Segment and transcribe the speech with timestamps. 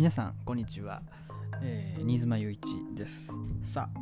[0.00, 1.02] 皆さんこんにちは、
[1.60, 2.62] えー、新妻雄一
[2.94, 3.34] です。
[3.60, 4.00] さあ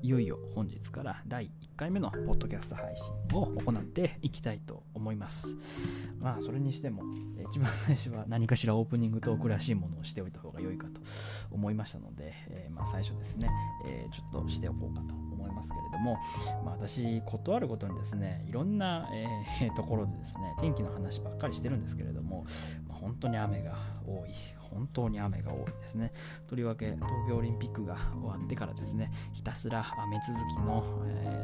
[0.00, 5.54] いよいよ本日から第1回目のポッドキャスト配信を行っていきたいと思います。
[6.18, 7.02] まあそれにしても
[7.50, 11.02] 一番最初は何かしらオープニングトークらしいものをしておいた方が良いかと
[11.50, 13.50] 思いましたので、えー、まあ最初ですね、
[13.86, 16.16] えー、ちょっとしておこうかと思いますけれども、
[16.64, 19.10] まあ、私断るごとにですねいろんな、
[19.60, 22.46] えー、 ところでですね天気の話ばっかりしてるんですけれども、
[22.88, 23.76] まあ、本当に雨が
[24.06, 24.30] 多い。
[24.74, 26.12] 本当に雨が多いですね。
[26.48, 31.43] とりわけ東京オリンピックが終わってからですね、ひたすら雨続きの、え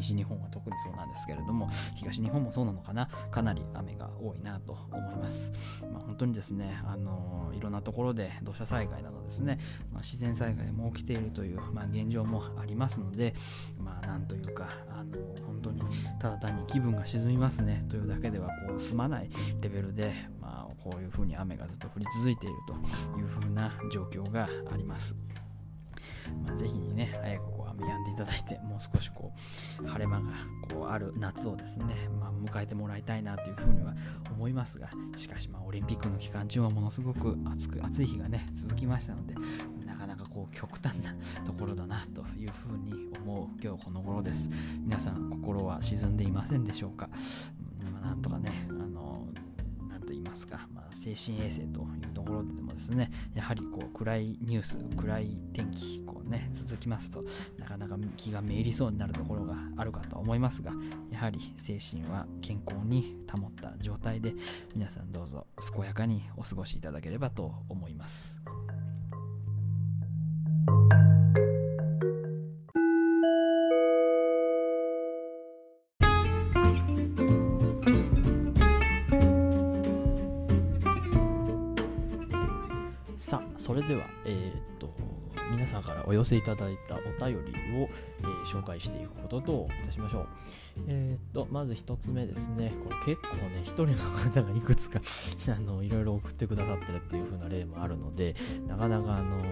[0.00, 5.52] 西日本は特にそうなんですけれども、東日本もそうなのかな、かなり雨が多いなと思います。
[5.92, 9.58] まあ、本当にですね、あのいろんなところで土砂災害などですね、
[9.92, 13.34] まあ、自然災害も起きているという、まあ、現状もありますので、
[13.78, 15.82] まあ、なんというか、あの本当に
[16.18, 25.14] ただ単に気分が沈みますねというだけではこう済まないレベルで、まあ、こういうふうに雨がずっと降り続いているというふうな状況があります。
[26.46, 29.32] まあ、ぜひね、早くこう雨止んでいただいて、もう少しこ
[29.82, 30.30] う晴れ間が
[30.72, 33.94] こうある夏をですね、まあ、迎えてもらいたいなというふうには
[34.30, 39.34] 思いますが、しかし、まあ、オリンピックの期間中はものすごく暑く暑い日がね、続きましたので、
[39.86, 41.14] なかなかこう極端な
[41.44, 44.48] ところだなというふうに思う今日この頃です。
[44.78, 47.08] 皆さん、心は沈んでいませんでしょうか？
[47.92, 49.26] まあ、なんとかね、あの
[49.88, 57.24] 何と言いますか、まあ、精神衛生というところでもですね、やはりこう暗いニュース、暗い天気、こうね、続きますと
[57.58, 60.72] なかなか気がめいりそうになるところがあるかと思いますが、
[61.10, 64.34] やはり精神は健康に保った状態で
[64.74, 68.36] 皆さんどうぞ健やかにお過ごしいただければと思います。
[85.90, 87.88] からお寄せいただいたお便りを、
[88.20, 90.26] えー、紹介していくことといたしましょう。
[90.86, 92.72] えー、っと、まず1つ目ですね。
[92.84, 95.00] これ結構ね、1人の方がいくつか
[95.48, 98.36] あの、いろいろ送ってくださってるっていう風な例もあるので、
[98.66, 99.42] なかなかあの、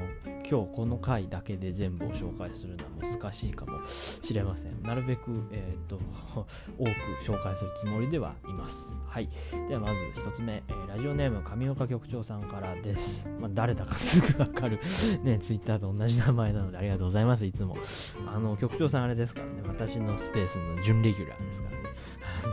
[0.51, 3.81] 今日この回だけで全部を紹介するのは難しいかも
[4.23, 4.83] しれません。
[4.83, 6.01] なるべく、えー、っと、
[6.79, 6.91] 多く
[7.23, 8.97] 紹介するつもりではいます。
[9.07, 9.29] はい。
[9.69, 13.29] ではまず1つ目、えー、ラジオネーム上岡局長さんからです。
[13.39, 14.81] まあ、誰だかすぐわかる
[15.23, 17.77] ね、ツイッターと同じ名前なのでありがとうございます、いつも。
[18.27, 21.88] あの、局長さんあれですからね、私のスペースの準レギュラーですからね。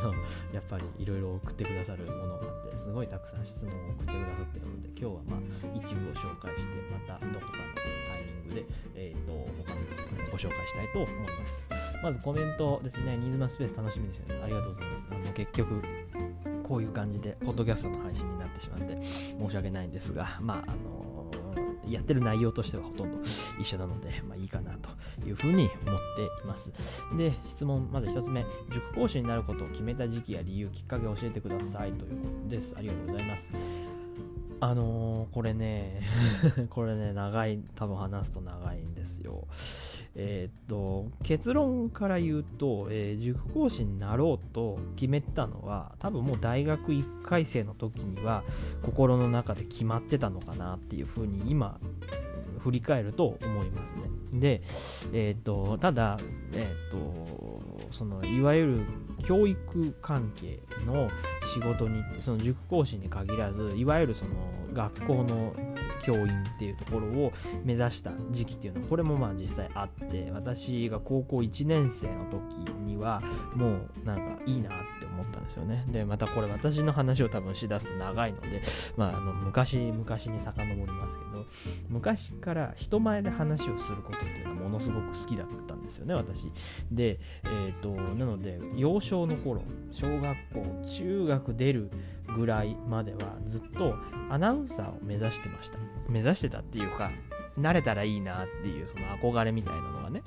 [0.10, 0.14] あの、
[0.54, 5.40] やっぱりいろいろ送ってくださるものがあって、すごいたくさん質問を送ってくださってるので、今日はまあ、
[5.76, 7.64] 一部を紹介して、またどこかの
[8.12, 8.66] タイミングで、
[8.96, 9.32] えっ、ー、と、
[9.64, 11.70] 他の曲にご紹介したいと思います。
[12.04, 15.06] まずコメントですね、ニーズマスペース楽しみにしてありがとうございます。
[15.12, 15.82] あの、結局、
[16.64, 21.05] こういう感じで、ポッドキャストの配信になってしまって申し訳ないんですが、まあ、あの
[21.90, 23.18] やってる内容としてはほとんど
[23.60, 24.90] 一緒なので、まあいいかなと
[25.26, 26.72] いうふうに思っています。
[27.18, 32.76] で、質問、まず1つ目、塾講師になることを決めた時期や理由、きっかけを教えてくださいということです。
[32.78, 33.54] ありがとうございます。
[34.68, 36.02] あのー、これね、
[36.72, 39.46] これね、長い、多分話すと長いんですよ。
[40.16, 48.44] えー、っと、結論から言うと、えー、塾講師になろうと決めたのは、多分もう大学1回生の時には
[48.82, 51.80] 心の中で決まってたのかなっていうふうに今、
[52.66, 53.94] 振り返ると思います
[54.32, 54.40] ね。
[54.40, 54.64] で、
[55.14, 56.18] えっ、と、ただ、
[56.54, 57.62] えっ、と、
[57.92, 58.80] その、いわゆる
[59.26, 61.10] 教育関係の
[61.54, 64.32] 仕事にその塾講師に限らずいわゆるその
[64.74, 65.54] 学校の
[66.06, 73.22] 教員っていうところを目指した時期っていうのはこれもまあ実際あって私が高校1年生の時には
[73.56, 75.84] もうなんかいいなって思ったんですよね。
[75.88, 78.62] でまたこれ私の話を多分しだすと長いので
[78.98, 81.46] まああの昔昔に遡りますけど
[81.90, 86.52] 昔から人前で話をすることっていうのはものすごく好きだったんですよね私。
[86.92, 91.90] でえっ、ー、となので幼少の頃小学校中学出る
[92.36, 93.96] ぐらいまではずっと
[94.30, 95.78] アナウンサーを目指してました
[96.10, 97.12] 目指してたっていうか
[97.58, 100.22] 慣れたらいいなっていうその憧れみたいなのがね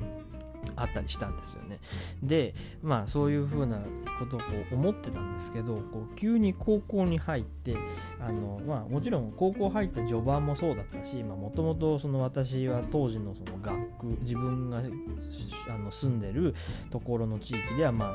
[0.76, 1.80] あったりしたんですよね。
[2.22, 3.78] で、まあそういうふうな
[4.18, 4.40] ことを
[4.72, 7.76] 思ってたんですけど、こう急に高校に入って、
[8.20, 16.54] あのまあもちろん高校入った序盤もそうだったし、もともと私は当時のその学区、自分があの住んでる
[16.90, 18.12] ところの地域ではまあ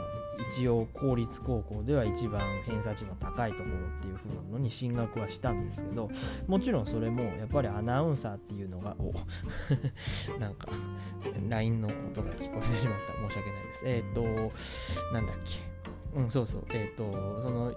[0.51, 6.09] 一応公立高校では一番偏差値の高いところっていう風なのに進学はしたんですけど
[6.47, 9.13] もちろんそれもやっぱりアナウンサーっていうのがお
[10.39, 10.67] なんか
[11.49, 13.13] LINE の音が聞こえてしまった。
[13.29, 13.83] 申し訳ないです。
[13.85, 16.19] えっ、ー、となんだっけ。
[16.19, 16.65] うんそうそう。
[16.69, 17.73] えっ、ー、とその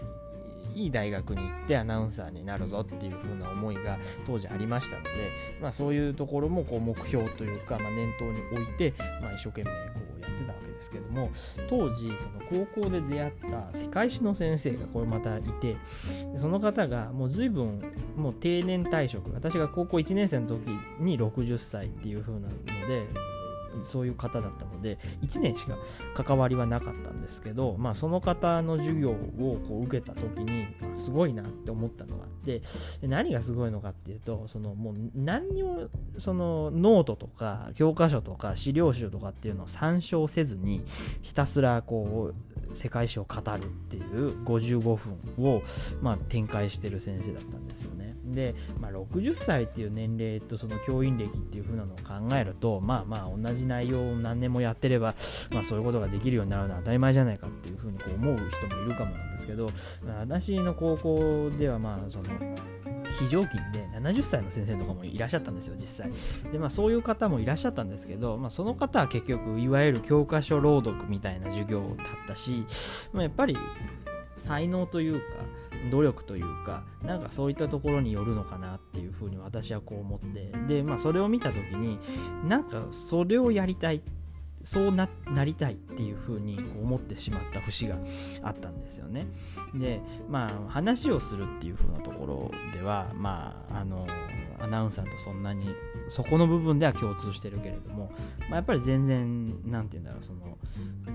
[0.75, 5.11] いい大学に行ってアナウンサーになるぞっていう風な思いが当時ありましたので、
[5.61, 8.93] まあ、そういうところもこう目標というか、まあ、念頭に置いて、
[9.23, 9.71] まあ、一生懸命こ
[10.19, 10.55] うやってた。
[10.77, 11.31] ですけども
[11.69, 15.77] 当時その高校で出会った世界史の先生がこれまたいて
[16.39, 17.81] その方がもう随分
[18.17, 20.61] もう定年退職私が高校1年生の時
[21.01, 22.55] に60歳っていう風なの
[22.89, 23.07] で
[23.85, 25.77] そういう方だったので1年しか
[26.15, 29.15] 関わりはなかったんですけど、まあ、その方の授業を
[29.69, 32.63] こう受けた時にすごいなって思ったのがあって
[33.03, 35.89] 何がすごいのかっていうとそのもう何にも
[36.19, 40.83] そのノートとか教科書とか資料集とかっていうのを参照せずに
[41.23, 45.63] ひたすらこう世界史を語るっていう55分を、
[46.01, 48.17] まあ、展開してる先生だったんですよね。
[48.25, 55.15] で、まあ、60歳っていう年齢とその教員歴っていう風なのを考えるとまあまあ同じ内容を何年もやってれば、
[55.51, 59.69] まあ、そういうことができるようになるのは当たり前じゃないかっていう風にこう思う人もいるかもなんですけど
[60.21, 62.25] 私の高校ではまあその
[63.19, 66.11] 非常勤で70歳の先生とかもいらっしゃったんですよ実際
[66.53, 72.66] でまあそういう方もいらっしゃったんですけど、まあ、その方は結局いわゆる教科書朗読みたいな授業だったし、
[73.13, 73.57] まあ、やっぱり
[74.37, 75.21] 才能というか
[75.91, 81.99] 努力というかなんかそういったところによるのかなっていうふうに私はこう思ってでまあそれを見た時に
[82.49, 84.03] なんかそれをやりたい
[84.65, 85.09] そうな
[85.45, 87.97] りたいっていうふうに思ってしまった節が
[88.43, 89.29] あったんですよね。
[89.75, 94.09] でまあ話をするっていうふうなところではまああの
[94.61, 95.75] アナウンサーとそんなに
[96.09, 98.11] そこの部分では共通してるけれども、
[98.49, 100.59] まあ、やっぱり全然何て言うんだろうその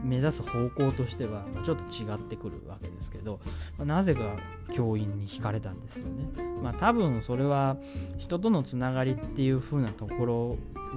[0.03, 3.39] 目指す方向としてはちょっと違ってくるわけですけど、
[3.77, 4.37] まあ、なぜか
[4.71, 6.25] 教員に惹かれたんですよね。
[6.61, 7.77] まあ多分それは
[8.17, 10.35] 人とのつながりっていう風なところ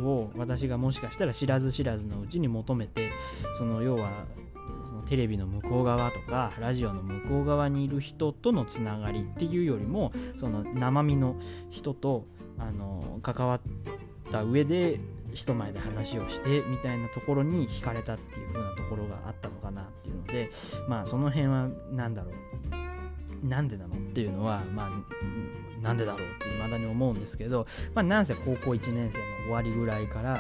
[0.02, 3.10] を私がもしかしたら知らず知らずのうちに求めて
[3.56, 4.24] その要は
[5.06, 11.36] テレビの向こう側とかラジオの向こう側にいる人とのつながりっていうよりもその生身の
[11.70, 12.26] 人と
[12.58, 13.60] あの関わっ
[14.30, 15.00] た上で
[15.32, 20.50] 人前で話をしてみたいなところに惹かれたっていう風なところがあったのかなっていうので
[20.88, 22.34] まあその辺は何だろう。
[23.44, 30.38] なんでなのっていうのはまあなんでだろうって未だに思うんですけど、まあ、なんせ高校1年生の終わりぐらいから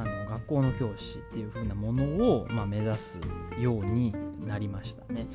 [0.00, 3.20] あの学校の教師っていう風なものを、まあ、目指す
[3.58, 4.14] ように
[4.46, 5.26] なりましたね。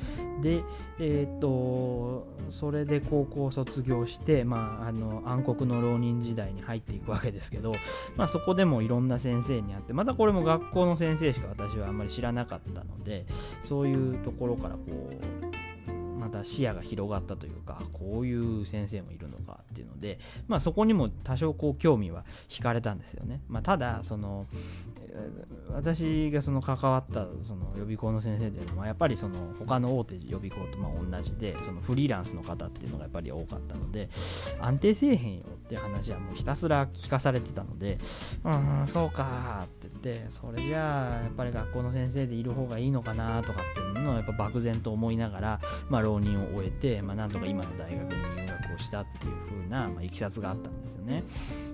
[0.42, 0.62] で、
[0.98, 7.72] えー、っとそれで高校を卒業して、まあ、あの暗黒の浪人時代に入っていくわけですけど、
[8.16, 13.26] まあ、そこでもいろんな先生に会ってまたこれも学校の先生しか私はあんまり知らなかったので
[13.62, 15.53] そういうところからこう
[16.34, 24.46] た視野が広がったというかこういう先生もいるのかっていうので、まあ、そこにも多少こう興味は惹かれたんですよね、まあ、ただその
[25.72, 34.08] 私がその関わったその予備校の先生というのはやっぱりその他の大手予備校とまあ同じでそのフリーランスの方っていうのがやっぱり多かったので
[34.60, 37.98] 安定せえへんよっていう話はもうひたすら聞かされてたので
[38.44, 51.24] うんそうかって言ってそれじゃあやっぱり学校の先生でいる方がいいのかなとかっていうのをやっぱ漠然と思いながら、まあ、浪人を終えて、まあ、なんとか今の大学に入学をしたっていう風な、まあ、いきさつがあったんですよね。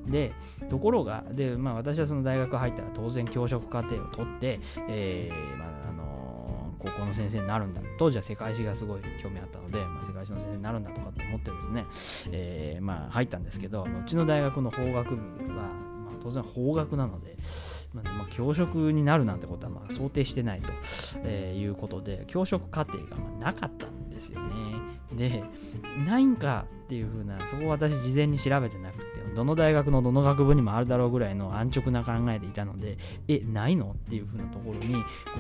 [0.07, 0.33] で
[0.69, 11.85] ところがで、まあ、私はその大学入ったら当然教職課程を取って、えー、まああの高校の先生になるんだ当時は世界史がすごい興味あったので、まあ、世界史の先生になるんだとかって思ってですね、
[12.33, 15.23] えー、まあ、入ったんですけどうちの大学の法学部
[15.55, 17.37] は、ま、当然法学なので、
[17.93, 20.69] ま、教職になるなんてことはまあ想定してないと、
[21.25, 24.51] えー、いうことで教職課程がまなかったんですよね
[25.13, 25.43] で
[26.07, 32.99] ないんかっていう風なそこを私事前に調べてなくてどの大学のどの学部にもあるだろうぐらいの安直な考えでいたので
[33.29, 34.95] えないのっていう風なところに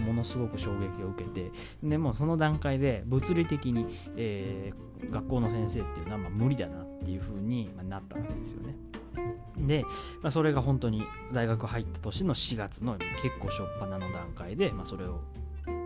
[0.04, 1.50] ものすごく衝撃を受けて
[1.82, 8.76] でもその段階で物理的に、えー、学校の先生っていうのはま無理だなっていう風になったわけですよね。
[9.58, 9.84] で、
[10.22, 15.20] まあ、それが本当に大学入った年の4月の結構初っ端の段階で、まあ、それを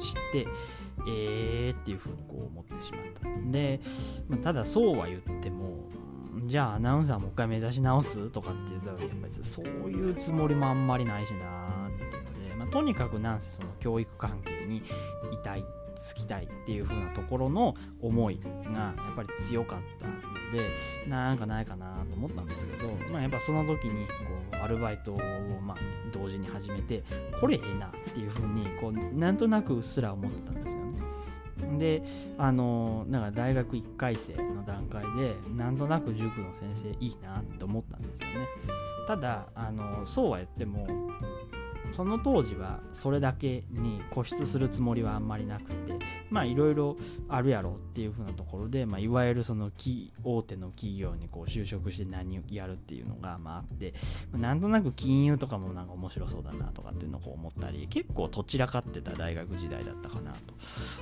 [0.01, 0.47] 知って
[1.07, 3.51] えーっていうふうにこう思ってしまった。
[3.51, 3.81] で、
[4.29, 5.89] まあ、ただそうは言っても
[6.47, 14.83] じゃあアナウンサーもう一回目指し直すとかって言うとやっぱりそういうつもりもあんまりないしなっていうので、まあ、とにかくなんせその教育関係にい
[15.43, 15.69] たい好
[16.15, 20.61] きたいっていう風なところの思いがやっぱり強かったで
[21.09, 24.13] なんかないかなと思ったんですけど、まあ、やっぱその時にこ
[24.53, 25.19] うアルバイトを
[25.61, 25.77] まあ
[26.13, 27.03] 同時に始めて
[27.41, 31.79] これええなっていう風にこうなんとなくうっすら思ってたんですよね。
[31.79, 32.03] で
[32.39, 38.49] あのなんか大学1回生の段階でなんとなく塾の先生いいなと思ったんですよね
[39.07, 40.87] ただあのそうは言っても
[41.93, 45.99] その当時はそれだけに固執するつもりはあんまりなくて
[46.35, 46.97] まあいろいろ
[47.29, 49.71] あるやろっていう風なところで、まあ、いわゆるその
[50.25, 53.95] 大手の企業にこう就職して何をやるっていうのがまああって
[54.33, 60.39] まなんとなく金融とかもなんか面白そうだなとかっていうのをこう思ったり結構どちらかってた大学時代だったかなと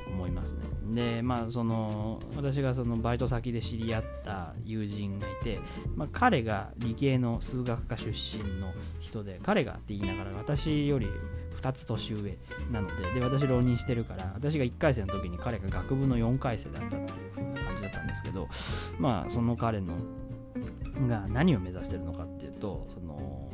[0.06, 0.60] 思いますね。
[0.94, 5.60] でまあその私がそのバイト先で知り合った友人がいて、
[5.96, 11.06] まあ、彼が理系の数学科出身の人で彼がって言いながら私より
[11.52, 12.38] 2つ年上
[12.70, 18.48] なのでで私浪人してるから私が1回生の時に彼が学部の4回生だったっていう風な感じだったんですけど
[18.98, 19.94] まあその彼の
[21.08, 23.50] が何を目指してるのかっていうとその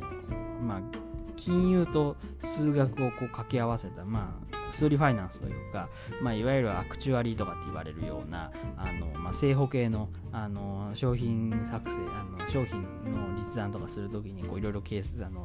[0.61, 0.81] まあ
[1.35, 5.89] 金融と数学をこう掛け合わせた、まあ、数理ファイナンスというか、
[6.21, 14.81] まあ、いわゆるアクチュアリーとかって言われるようなあの、まあ、正方形のあの商品作成あの商品の立案とかするときにいろいろ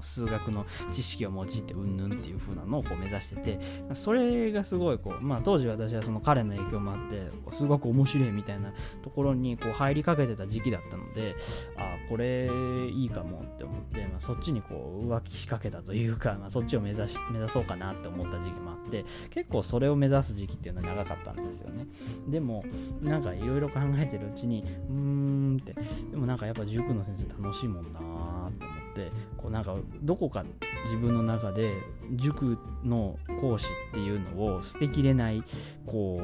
[0.00, 3.60] 数学の知識を用いてうんぬんっていう風なのをこう目指してて
[3.94, 11.34] それがすごいこう、まあ、当時私はその彼の影響もあって数学面白いみたいなところにこう入りかけてた時期だったので
[11.76, 12.48] あこれ
[12.90, 21.86] いいかもって思って、まあ、そっちにこう浮気しかけたというか、まあ、そっちを目指し目指そうかなって思った時期もあって結構それを目指す時期っていうのは長かったんですよね
[22.28, 22.64] でも
[23.02, 25.74] なんかいろいろ考えてるうちにうーんって
[26.10, 30.44] でもなんかやっぱ塾の先生楽しいもんなーって思ってこうなんかどこか
[30.86, 31.74] 自分の中で
[32.12, 35.42] 塾の講師っていうのを捨てきれない
[35.86, 36.20] こ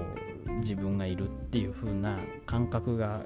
[0.47, 3.23] う自分がいるっていう風な感覚が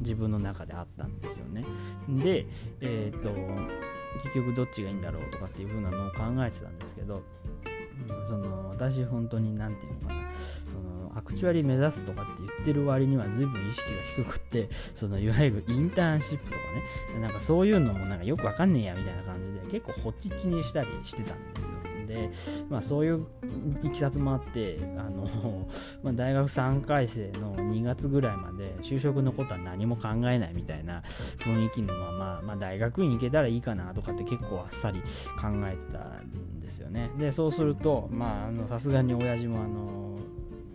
[0.00, 1.64] 自分の中であったんですよね。
[2.08, 2.46] で、
[2.80, 3.30] えっ、と
[4.22, 7.22] 結局どっちがいいんだろうとかっていう風なのを考えてたんですけど
[8.28, 10.22] その私本当に何て言うのかな。
[10.66, 16.56] そのアクチュアリー目指すとかって言ってる割には随分意識が低くって そのいわゆるインターンシップとか
[17.14, 17.20] ね。
[17.20, 21.72] なんかそういうのもなんかよくわかんねえやみたいな感じで結構ホッチキにしたりしてたんですよ。
[22.06, 22.30] で、
[22.68, 23.26] まあ、そういう
[23.82, 25.28] いきさつもあってあの、
[26.02, 31.02] まあ、大学3回生の2月ぐらいまで就職のことは何も考えないみたいな
[31.38, 37.10] 雰囲気のまま、まあ、大学院行けたらいいかなとかって結構あっさり考えてたんですよね。
[37.18, 40.18] でそうするとまあさすがに親父もあの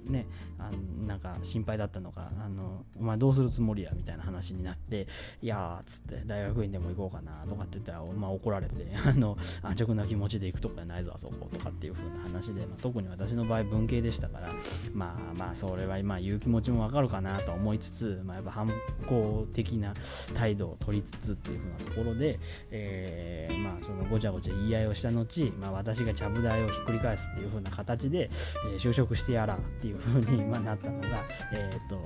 [0.06, 0.28] ね
[0.70, 5.08] あなんか心配だったのかあのお前どうするつもりやみたいな話になって
[5.42, 8.74] いやーっつって大学院でも行こうかなとかって言ったら、まあ、怒られて
[9.06, 14.50] あの安直な気持ちで行くとかじゃないぞあそことかっていう風な話で、まあ、特に私の場合文系でしたから
[14.94, 18.72] まあまあそれは今言う気持ちもわかるかなと思いつつ、まあ、やっぱ反
[19.08, 19.94] 抗的な
[20.34, 22.40] 態度を取りつつっていう風なところで、
[22.72, 28.30] えー、まあそのごちゃごちゃ言い合いをした後、まあ、私がちゃぶ台をひっくり返すっていう風な形で、
[28.74, 31.98] えー、就職してやらっていう風に、まあ、なったのが、えーと、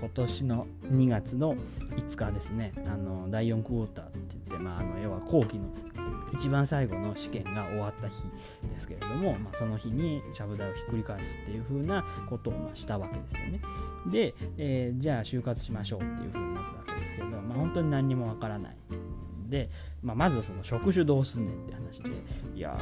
[0.00, 5.68] 今年の2月の5日ですねあの第4クォーターって言って、まあ、あの要は後期の
[6.32, 8.14] 一番最後の試験が終わった日
[8.72, 13.60] ですけれども、まあ、その日にちゃぶ台をひっくり返すっていう風なことをましたわけですよね。
[14.10, 18.76] で、えー、じゃあ就活しましょうっていう風になったわけですけど、まあ、本当に何にもわからない。
[19.50, 19.68] で、
[20.02, 22.10] まあ、まずその職種どうすんねんって話で、
[22.54, 22.78] いやーっ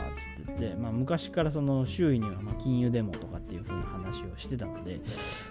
[0.47, 5.01] つってて、まあ、昔からその周囲にはま金融デモとかっていう風な話をしてたので、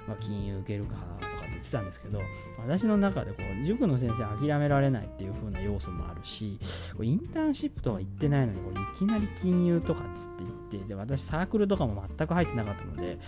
[0.07, 2.21] まあ、金融受けるかとかって言ってたんですけど、
[2.59, 6.59] 私の中でこう塾の先生諦められないっていう風な要素もあるし、
[7.01, 13.19] インターンシップとは言ってないのに、これいきなり金融とかっつって言って、で、私サークルとかも全く入ってなかったので、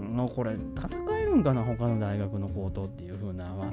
[0.00, 3.72] もうこれ戦えるんかな、他の大学の高等っていう風な、まあ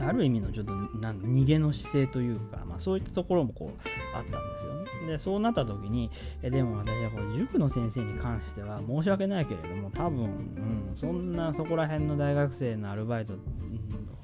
[0.00, 4.80] ある意味のちょっとなん逃げの姿勢というか、まあ、そういったところもこうあったんですよね。
[5.06, 6.10] でそうなった時に
[6.42, 13.34] えでも私はこれ塾の先生に関しては申し訳ないけれども多分、うん、そんなそこら辺の大学生のアルバイト、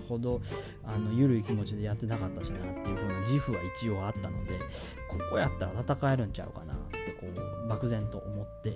[0.06, 0.40] ほど
[0.84, 4.58] あの緩い気持ちでやってなかったしなっていう風な自負は一応あったので
[5.08, 8.72] ここやったら戦えるんちゃうかなってこう漠然と思って、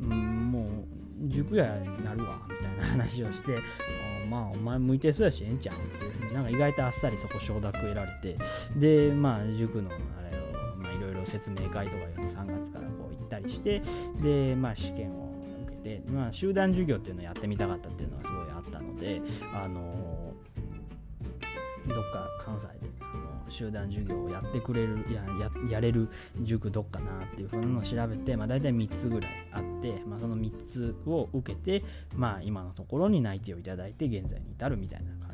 [0.00, 3.58] うん、もう塾屋になるわみたいな話をして
[4.28, 8.36] まあお前向いてそうやしええんちゃうっていうふうになんか意外とあっさりそこ承諾得られて
[8.76, 13.82] でまあ塾のあれをまあいろいろ説明会とかいうの3月からこう行ったりして
[14.22, 15.34] でまあ試験を
[15.66, 19.20] 受けてまあ集団授業っていうのをやってみたかったっていうのはすごいあったので
[19.52, 20.19] あの
[21.92, 22.90] どっか関西で
[23.50, 26.08] 集団授業をやってくれるややれる
[26.42, 35.29] 塾どっかなっていうふうなのを調べて、まあ、大体3つぐらいあって、まあ、その3つを受けて、まあ、今のところに内定をいただいて現在に至るみたいな感じ。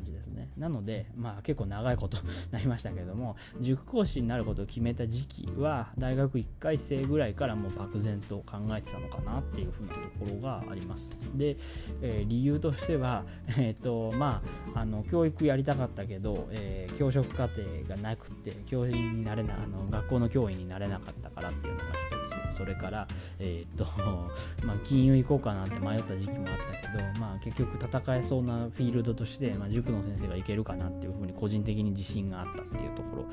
[0.57, 2.17] なので、まあ、結構長いこと
[2.51, 11.21] なりましたけれども塾講師になることを決めた時期は大学1回生ぐらいからもう漠然と考えてたのかなっていうふうなところがあります。
[11.35, 11.57] で、
[12.01, 13.23] えー、理由としては、
[13.57, 14.41] えーとま
[14.73, 22.16] あ、あの教育やりたかったけど、えー、教職課程がなくて教員になれなあの学校の教員になれなかったからっていうのが一つ
[22.51, 23.07] それから、
[23.39, 23.85] えー、っと
[24.65, 33.25] まあ、金融行こうかなって迷った時期もあったけど、まあ、結局戦えそうなフィールドとして、まあ、塾の先生がいけるかなっていうふうに個人的に自信があったっていうところ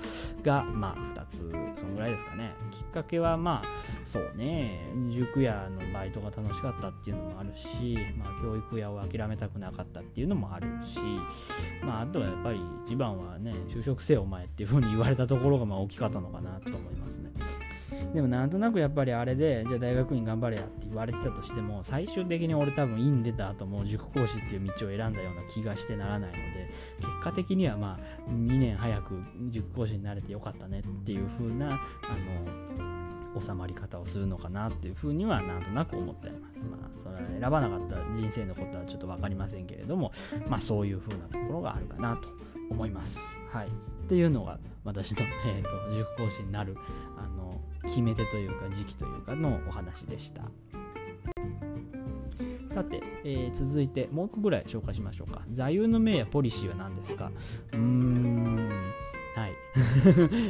[0.43, 2.53] が、まあ、2つそのぐらいですかね。
[2.71, 3.69] きっかけはまあ
[4.05, 4.81] そうね。
[5.11, 10.99] 塾屋のバイトが楽しかったっていうのもあるし、まあ、教育屋を諦めたくなかったっていうのもあるし、
[11.83, 17.31] まあ、あとはやっぱり一番はね就職せよお前っていうふうに言われたところがまあ大きかったのかなと思いますね。
[18.13, 26.71] でもなんとなくやっぱりあれで、じゃあ大学院頑張れやって言われてたとしても、最終的に俺多分院出た後も塾講師っていう道を選んだような気がしてならないので、
[27.01, 31.79] 結果的にはまあ2年早く塾講師になれてよかったねっていう風な、あ
[33.37, 36.59] の、収まり方をするのかなっていうふにはなんとなく思っています。
[36.61, 40.13] まあ、それは選ばなかった人生のことはちょっと分かりませんけれども、
[40.49, 42.29] まあそういうふうなところがあるかなと
[42.71, 43.21] 思います。
[43.53, 43.69] はい。
[43.69, 43.71] っ
[44.07, 46.77] ていうのが私の、えーと、と塾講師になる
[47.17, 47.44] あの
[47.87, 50.43] 決め手というか時期というかのお話でした。
[52.75, 55.43] さて、えー、続いてもう一個ぐらい紹介しましょうか。
[55.53, 57.31] 座右の銘やポリシーは何ですか？
[57.73, 58.69] うーん、
[59.37, 59.53] はい。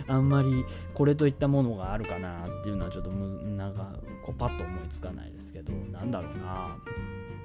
[0.08, 0.64] あんまり
[0.94, 3.92] これといったものがあるかなっていうのはちょっとむなんか
[4.24, 6.76] こうパッと思いつかないですけど、なんだろうな。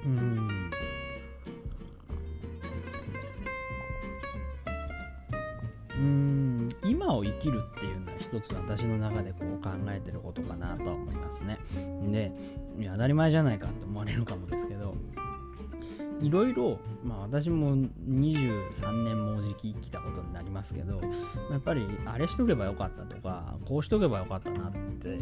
[0.06, 0.48] うん。
[5.90, 6.29] うん
[6.90, 11.60] 今を生きるっていうのは一つ私の中でこう考えてることかなとは思いますね。
[12.10, 12.32] で、
[12.90, 14.96] 当たり前じゃないかって思われるかもですけど、
[16.22, 16.78] いろいろ、
[17.22, 21.00] 私も23年もうじき生きたことになりますけど、
[21.50, 25.18] やっぱりあれしとけばよかったとか、こうしとけばよかったなって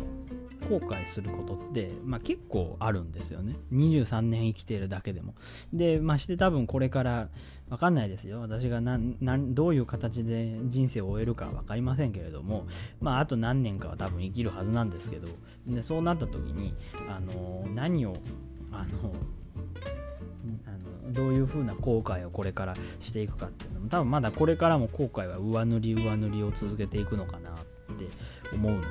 [0.69, 3.57] 後悔することって、まあ、結構あるんですよね。
[3.73, 5.35] 23年生きているだけでも。
[5.73, 7.29] で、まして多分これから
[7.71, 8.41] わかんないですよ。
[8.41, 12.67] 私が何何どういう形で人生を終えるか分かりませんけれども、
[13.01, 15.29] まあ、あと何年かは多分生きるはずなんですけど、
[15.67, 16.75] でそうなった時に、
[17.09, 18.13] あの何を、
[18.73, 19.15] あの、
[20.67, 27.55] あのどういう風な後悔をこれからしていくかっていうのも多分まだこれからも後悔は上塗り上塗りを続けていくのかなっ
[27.97, 28.07] て
[28.53, 28.87] 思うので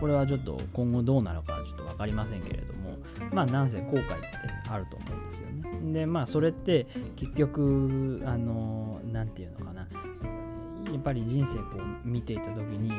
[0.00, 2.96] これはちょっと今後どうなるかちょっと分かりませんけれども
[3.32, 4.26] まあなんせ後悔って
[4.68, 5.92] あると思うんですよね。
[5.92, 6.86] でまあそれって
[7.16, 9.86] 結局あの何て言うのかな。
[10.92, 12.92] やっぱり人生こう見ていた時に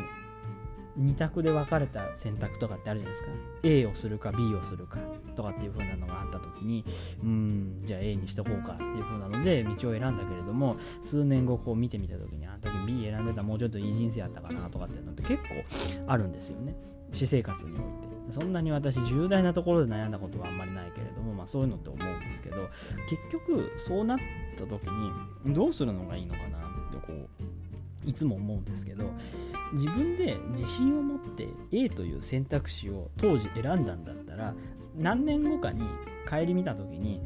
[1.00, 3.30] 2択で分かれた選択とかってあるじゃないですか。
[3.64, 5.00] A をするか B をするか
[5.36, 6.86] とかっていう風なのがあった時に
[7.24, 15.50] うんじゃあ A にしとこうかっていう風なので道を選んだけれども数年後こう見てみた時にあの時 B 選んでたもうちょっといい人生やったかなとかっていうのって結構
[16.08, 16.76] あるんですよね。
[17.12, 18.16] 私生活において。
[18.32, 22.70] そんなに私重大なところで悩んだことはあんまりないけれども、まあ、そういうのって思うんですけど
[23.08, 24.18] 結局そうなっ
[24.58, 24.84] た時
[25.46, 27.30] にどうするのがいいのかなってこう
[28.06, 29.12] いつも思うんですけど
[29.74, 34.54] 自分で自信を持って A という選択肢を当時選んだんだったら
[34.96, 35.84] 何年後かに
[36.30, 37.22] 顧みた時に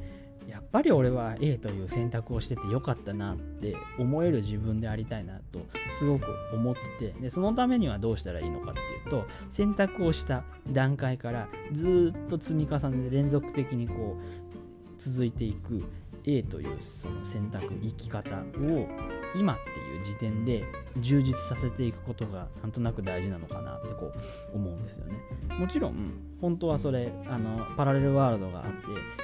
[0.50, 5.60] やっぱり俺は A という選択をしててよかったなって思える自分でありたいなと
[6.00, 15.84] すごく思ってでそのためにはどうしたらいいのかっていうと選択をした段階からずっと積み重ねて連続的にこう続いていく
[16.26, 18.88] A というその選択生き方を
[19.36, 20.64] 今っていう時点で
[20.98, 24.12] 充実させていくことがなんとなく大事なのかなってこ
[24.54, 25.16] う思うんですよね。
[25.58, 28.72] もちろん本当はそれあのパラレルワールドがあっ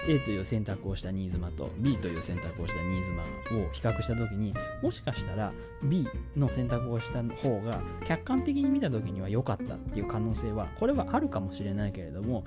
[0.05, 3.23] て A という選択をした新妻と B という選択をした新妻
[3.63, 12.43] を比較した時にもしかしたら B の選択をした方が客観的に見た時には良かったっていう可能性はこれはあるかもしれないけれども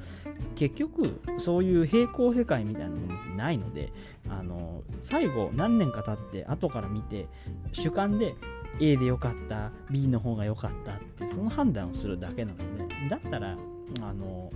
[0.54, 3.90] 結局そういう平行世界みたいなものってないので
[4.30, 7.26] あの最後何年か経って後から見て
[7.72, 8.34] 主観で
[8.80, 13.56] A で良かった B の方が良かったってその判断をするだけなのでだったら
[14.00, 14.52] あの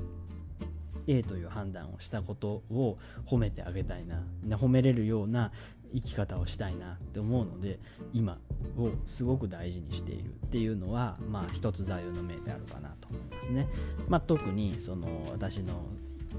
[1.07, 4.23] A という判断をしたことを褒めてあげたいな
[4.57, 5.53] 褒めれるような
[5.95, 7.79] 生き方をしたいなって思うので
[8.13, 8.39] 今
[8.79, 13.69] をすごく大事にしているっていうのはまあ一つ座右の銘であるかなと思いますね。
[14.09, 15.83] まあ、特にその私の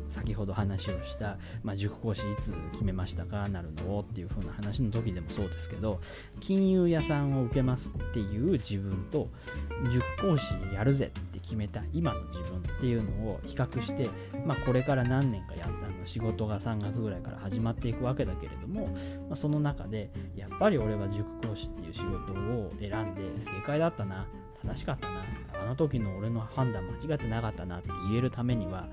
[0.10, 5.99] 先ほど話をした、まあ、塾講師いつ決めましたかなるのっていう風な話の時でもそうですけど
[6.39, 9.29] 金融屋さんを受けますっていう自分と
[9.91, 14.10] 塾講師やるぜって決めた今の自分っていうのを比較して、
[14.45, 24.27] まあ、これから何年かやったの仕事が3月ぐらいから始まっていくわけだけれども、まあ、その中でやっぱり俺は塾講師っていう仕事を選んで正解だったな
[24.65, 25.23] 正しかったな
[25.63, 28.88] あの時の俺の判断間違ってなかったなって言えるためには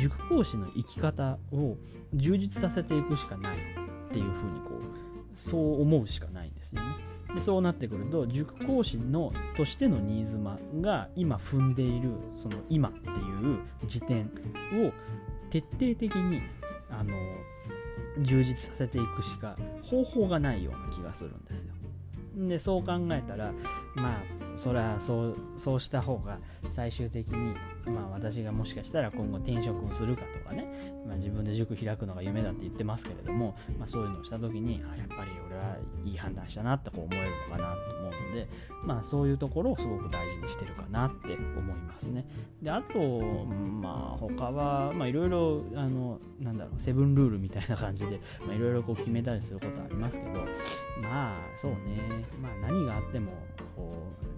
[0.00, 1.76] 塾講師の生き方を
[2.14, 6.88] 充実させていくしかないっていうふうにこうそう思うしかないんですよね。
[7.34, 12.10] でそうなってくると塾講師のとしての新妻が今踏んでいる
[12.42, 14.30] その今っていう時点
[14.86, 14.92] を
[15.50, 16.40] 徹底的に
[16.90, 17.14] あの
[18.20, 21.74] 充実させていくしか方法がないような気がするんですよ。
[22.48, 23.52] でそう考えたら
[23.94, 26.38] まあそれはそうそうした方が
[26.70, 27.54] 最終的に
[27.86, 30.68] まあ私がもしかしたら今後転職をするかとかね、
[31.06, 38.48] まあ、自分で塾開くのが夢だって言ってますけれども、まあ、そういうのをした時にあやっぱり俺はいい判断したなってこう思えるのかなと思うので
[38.84, 42.26] まあそういうところをすごく大事にしてるかなって思いますね。
[42.60, 50.40] であとまあ他はいろいろあのなんだろうセブンルールみたいな感じでいろいろ決めたりすることありますけど
[51.00, 51.78] まあそうね。
[52.42, 53.32] まあ何があっても
[53.76, 53.92] こ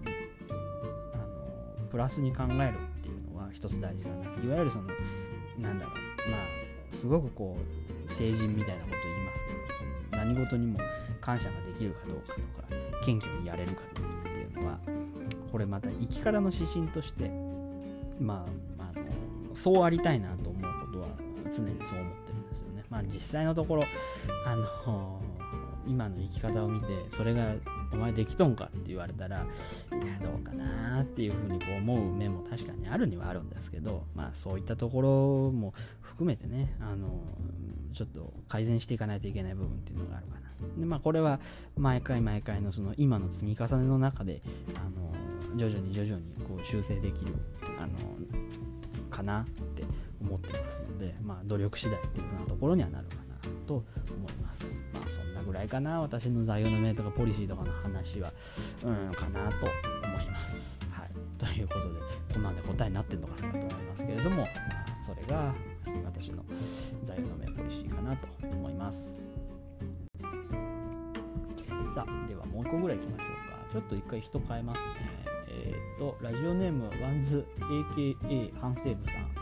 [1.91, 4.87] プラスに考えるっていうのは一つ大事かないわゆるその
[5.59, 7.57] なんだろうまあすごくこ
[8.07, 9.57] う成人みたいなこと言いますけど
[10.09, 10.79] その何事にも
[11.19, 14.79] 感謝ができるかどうかとか謙虚にやれるかどうかっていうのは
[15.51, 17.29] これまた生き方の指針として
[18.19, 18.45] ま
[18.79, 21.07] ああのそうありたいなと思うことは
[21.51, 22.83] 常にそう思ってるんですよね。
[22.89, 23.83] まあ実際のところ
[24.45, 25.19] あの
[25.85, 27.53] 今の生き方を見てそれが
[27.93, 37.23] お前できとんかって言われたらいやどうかなっていうふうにこう思う面も確かにあるにはあるんですけどまあそういったところも含めてねあの
[37.93, 40.41] ちょっと改善していかないといけない部分っていうのがあるかな。
[40.77, 41.39] でまあこれは
[41.75, 44.41] 毎回毎回のその今の積み重ねの中で
[44.75, 47.33] あの徐々に徐々にこう修正できる
[47.79, 47.93] あの
[49.09, 49.83] かなって
[50.21, 53.30] 思ってますのでまあ努力次第っていうふうなところにはなるかな。
[53.67, 58.31] と思いますまあそんなぐらいかな私の座右の銘とかポリシーとかの話は
[58.83, 59.67] うんかなと
[60.03, 60.79] 思います。
[60.91, 61.09] はい。
[61.37, 61.99] ということで
[62.33, 64.47] こんなんで答えになってるのかなと思いますけれども、まあ、
[65.05, 65.53] それが
[66.05, 66.43] 私の
[67.03, 69.25] 座右の銘ポリシーかなと思います。
[71.93, 73.27] さあではもう一個ぐらいいきましょう。
[73.29, 73.35] か
[73.71, 74.85] ちょっと一回人変えますね。
[75.49, 79.40] えっ、ー、とラジオネームワンズ AKA 反省部さん。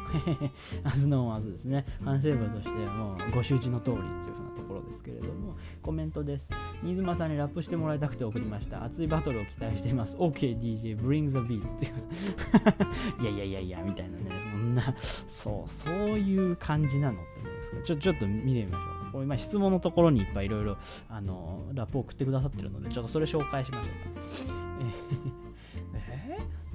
[0.84, 1.86] アズノンアズですね。
[2.04, 6.52] 反省部としてもうご周知の通りっていうふうなところですけれどもコメントです。
[6.84, 8.84] 新妻さんにラップしてもらいたくて送りました。
[8.84, 10.18] 熱いバトルを期待しています。
[10.18, 11.94] OKDJ、OK、bring the beats っていう
[13.22, 14.26] いやいやいやいやみたいなね。
[14.52, 14.96] そんな
[15.28, 19.00] そうそういう感じなのってことですかちょちょっと見てみましょう。
[19.12, 20.78] これ今質問のところにいっぱいいろいろ
[21.10, 24.22] ラップを送ってくださってるのでちょっとそれ紹介しましょうか。
[24.82, 25.49] えー、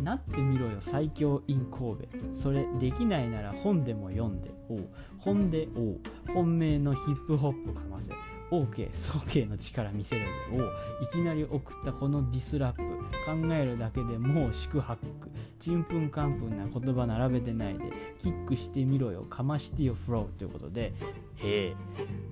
[0.05, 2.07] なってみろよ最強 in 神戸。
[2.35, 4.51] それできないなら本でも読んで。
[4.69, 4.88] おう。
[5.19, 6.01] 本でおう。
[6.33, 8.12] 本命のヒップホップかませ。
[8.51, 10.62] OK 早慶の力見せるで。
[10.62, 10.67] を
[11.03, 12.83] いきなり送ったこのディスラップ。
[13.25, 15.31] 考えるだけでもう四苦八苦。
[15.59, 17.85] ちんぷんかんぷんな言葉並べてないで。
[18.19, 20.93] キックしてみろよかましてよフローということで。
[21.37, 21.77] へえ。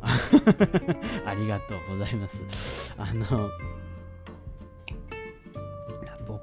[1.24, 2.94] ありがとうございます。
[2.98, 3.48] あの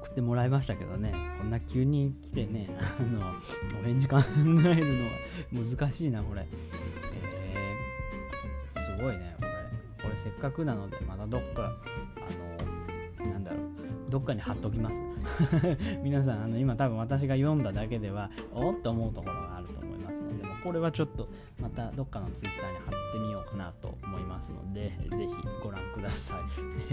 [0.00, 3.20] 送ってもらいましたけどね、こんな急に来てね、あの、
[3.80, 5.12] お返事考えるのは
[5.52, 6.46] 難しいな、これ。
[7.12, 9.50] えー、すごいね、これ。
[10.02, 11.76] これせっかくなので、またどっか、
[13.18, 15.02] あの、なんだろう、どっかに貼っときます。
[16.02, 19.39] 皆さん、あの、今多分私が読んだだけでは、おっと思うところ
[20.62, 21.28] これはちょっと
[21.60, 26.40] またどっかのツイッターに貼ってみようかなと思いますので、ぜひご覧ください。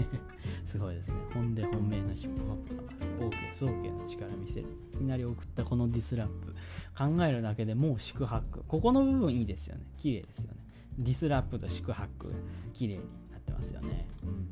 [0.66, 1.14] すごいですね。
[1.34, 2.96] 本で本命のヒップホップかます。
[3.20, 4.66] オーケー、総計の力見せる。
[4.94, 6.54] いきなり送ったこのディスラップ。
[6.96, 8.64] 考えるだけでもう四苦八苦。
[8.66, 9.84] ここの部分いいですよね。
[9.96, 10.56] 綺麗ですよね。
[10.98, 12.32] ディスラップと四苦八苦。
[12.72, 13.00] 綺麗に
[13.30, 14.06] なってますよね。
[14.24, 14.48] うん。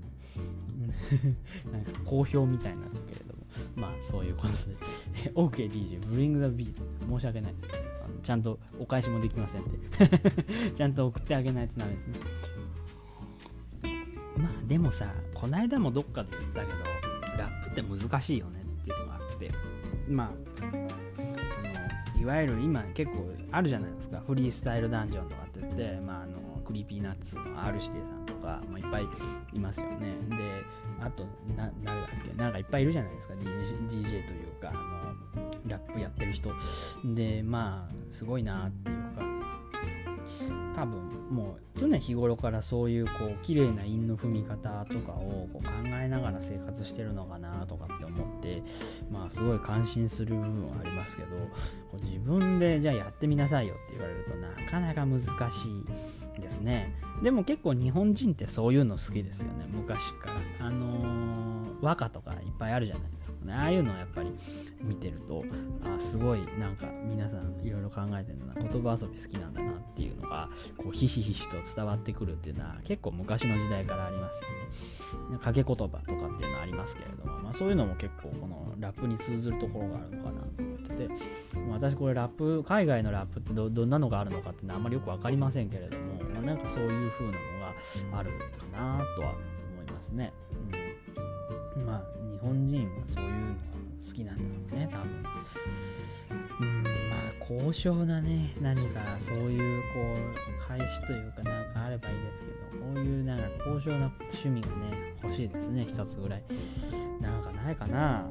[1.73, 3.43] なんか好評みたいなんだけれども。
[3.75, 5.33] まあそういうことで。
[5.33, 7.09] OK DJ、Bring the Beat。
[7.09, 7.55] 申し訳ない。
[7.55, 9.71] あのちゃんとお返しもできませんで。
[10.77, 12.15] ちゃんと送ってあげないとダメですね。
[14.37, 16.79] まあでもさ、こないだもどっかで言ったけど、
[17.39, 19.51] ラップって難しいよねっていうのがあって、
[20.09, 29.07] まあ、いわゆる今結構あるじゃないですか、フリースタイルダンジョンとかって言って、まあ、あのクリーピーナッツの R 指定さんとか、ま、いっぱい
[29.53, 30.15] いますよね。
[30.31, 30.37] で、
[31.01, 31.25] あと、
[31.57, 34.73] な、誰だっけ、なんかいっぱいいるじゃないですか、DJ というか、あ
[35.36, 35.36] の、
[35.69, 36.51] ラップやってる人。
[37.05, 39.37] で、まあ、すごいなっていうか、
[40.77, 41.01] 多分
[41.31, 48.63] もう常日頃からそういうこう綺麗な韻の踏み方とかをこう考えながら生活してるのかなとかって思って
[49.11, 51.29] まあすごい感心する部分はありますけど
[51.91, 55.69] こう自分でじゃあやってみなさいよって言われるとなかなか難し
[56.39, 56.95] いですね。
[57.23, 59.67] でも結構日本人ってそういうの好きですよね。
[59.73, 60.67] 昔から。
[60.67, 63.36] あのー、和歌とかいっぱいあるじゃないですか。
[63.47, 63.55] ね。
[63.55, 64.31] ああいうのをやっぱり
[64.83, 65.45] 見てると
[65.83, 75.39] あすごいなんか皆さんいろいろ考えてるんだな言葉遊び好きなんだなっていうのがこうひしひしと伝わってくるっていうのは結構昔の時代からありますよね。
[75.39, 81.09] 掛け言葉とかっていうのはありますけれども、まあ、そういうのも結構このラップに通ずるところがあるのかなと思ってて、
[81.59, 87.39] ま、私これラップ海外のラップってどんなのがあるのかっていうのはあんまりよく分かりませんけれども、まあ、なんかそういう風なの
[88.13, 88.31] がある
[88.73, 90.33] かなとは思いますね。
[91.77, 92.16] うん、まあ
[92.47, 93.55] 本人はそういうの
[94.07, 95.07] 好きなんだろうね多分。
[96.61, 100.15] うんまあ高尚なね何かそういうこ
[100.65, 102.39] う開始というかなんかあればいいです
[102.73, 106.43] けどこういうなんか高尚な趣味がね欲しいですね一つぐらい
[107.21, 108.25] なんかないかな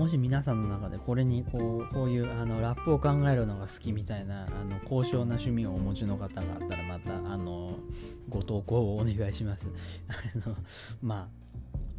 [0.00, 7.74] もし皆さんの中でこれにこうこういうあのラップを考えるのが好きみたいなあの高尚な趣味をお持ちの方があったらまたあの
[8.30, 9.68] ご投稿をお願いします。
[10.08, 10.56] あ の
[11.02, 11.28] まあ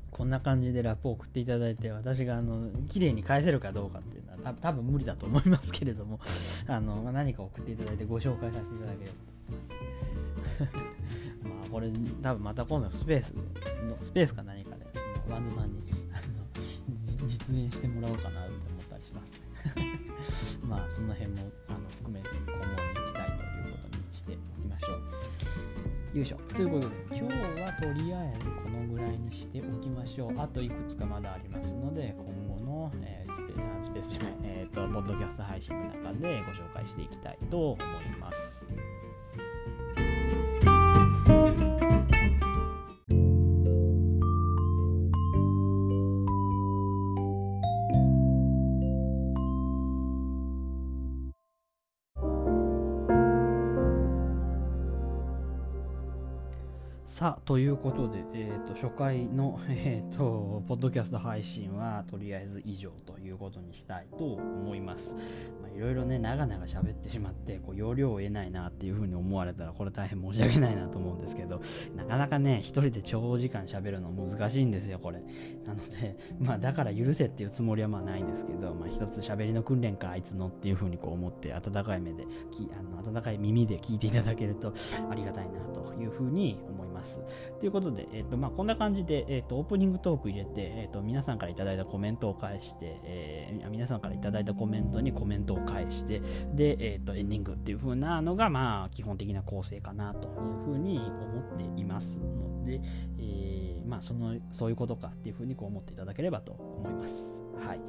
[0.09, 6.19] こんな感じでラップを送っていただいて私があの綺麗に返せるかどうかっていうのは多分無理だと思いますけれども
[6.65, 9.61] あの、ま、何か送っていただいてご紹介させていただければと思い
[10.59, 10.73] ます。
[11.47, 11.91] まあこれ
[12.23, 13.35] 多分また今度スペース
[13.87, 14.87] のスペースか何かで
[15.29, 16.00] ワンズさんに
[17.27, 19.39] 実演してもらおうかなって思ったりしますね。
[20.67, 24.87] まあその辺もあの含めて今後に行きたいということにしておきましょ
[26.13, 26.17] う。
[26.17, 26.37] よいしょ。
[26.55, 27.23] ということで今日
[27.61, 30.39] はとりあえずこのぐらいにしておきましょう。
[30.39, 33.31] あといくつかまだありますので今後の、えー
[33.81, 38.65] スペースじゃない、えー、とポッドキャスト配信の中でご紹介していきたいと思います。
[57.21, 65.15] さあということで、えー、と初回の、 えー、とポッドキャスト配信はとりあえず以上ということにしたいと思います。
[65.75, 71.61] いろいろね長々喋ってしまってこう容量を得ないなっていうふうに思われたらこれ大変申し訳ないなと思うんですけど
[71.95, 75.21] なかなかね一人で長時間喋るの難しいんですよこれ。
[75.63, 84.73] なので まあだから許せっていうつもりはまあないんですけど、まあ、一つ喋りの訓練かあいつのっていうふうにこう思って温かい目できあの温かい耳で聞いていただけると
[85.07, 87.10] ありがたいなというふうに思います。
[87.59, 96.21] ということで、えーとまあ、こんな感じで、えーとオープニングトーク入れて、えーと皆さんからいただいたコメントを返して、えー皆さんからいただいたコメントにコメントを返して
[96.53, 102.81] で、えーとエンディングっていう風なのが、まあ、基本的な構成かなというふうに思っていますので、
[103.19, 107.40] えーまあ、そのそういうことかっていうふうにこう思っていただければと思います。
[107.59, 107.79] はい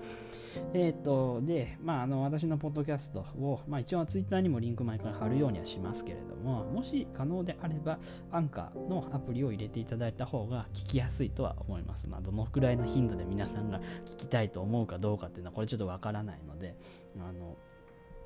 [0.75, 7.99] えー、とで、まあ、あの私のポッドキャストを、まあ、一応ツイッターにもリンク毎回貼るようにはしますけれども、もし可能であれば、
[8.31, 12.09] アンカーのアプリを入れていただいた方が聞きやすいとは思います。
[12.09, 16.77] まあ、どのくらいの頻度で皆さんが聞きたいと思うかどうかっていうのは、これちょっとわからないので、
[17.19, 17.57] あの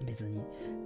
[0.05, 0.41] 別に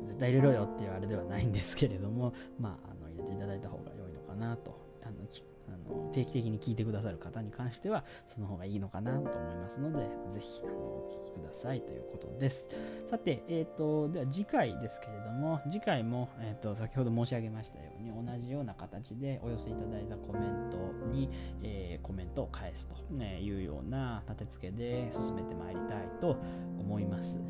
[0.07, 4.79] 絶対入れろよっていうあれではないんですけれども、まあ、あの入れていただいた方が良いのかなと。
[5.03, 5.27] あの
[5.73, 9.99] あの定期的に聞いてくださる方に関してはその方がいいのかなと思いますので
[10.33, 12.67] ぜひあのお聞きくださいということです。
[13.09, 21.31] さて、えー、とでは次回ですけれども次回も、えー、と先ほど申し上げましたように同じような形でお寄せいただいたコメントに、
[21.63, 26.37] えーコメントを返すと、いうような立て付けで進めてまいりたいと
[26.79, 27.41] 思います。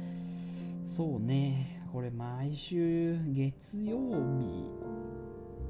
[0.87, 4.69] そうねこれ毎週月曜日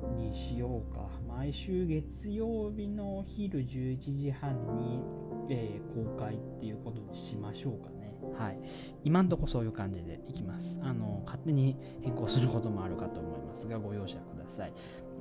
[0.09, 1.09] にしようか。
[1.29, 5.01] 毎週月曜日のお昼11時半に、
[5.49, 8.13] えー公開っていうことにしましょうかね。
[8.39, 8.59] はい。
[9.05, 10.79] 今んとこそういう感じでいきます。
[10.83, 14.73] あの勝手に変更することもあるかと思いますがご容赦ください。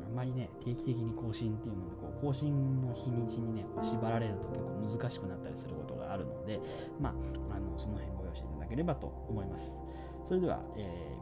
[0.05, 6.59] あんまりね定期的に更新っていうのでこう更新の日にちにねこう縛られると結構難しくなったりすることがあるので
[6.99, 9.77] まああのその辺ご容赦いただければと思います。
[10.25, 11.18] それでは、えー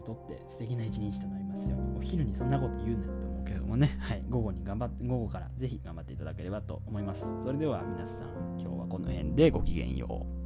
[0.00, 10.39] にとって素敵な一日となりますようにお昼にそんなこと言うなよと思うけどもね、はい、午後に頑張って午後からぜひ頑張っていただければと思いますそれでは皆さん今日はこの辺でごきげんよう